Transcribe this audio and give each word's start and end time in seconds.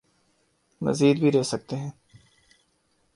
مزید 0.81 1.19
بھی 1.19 1.31
رہ 1.31 1.43
سکتے 1.43 1.75
ہیں۔ 1.75 1.91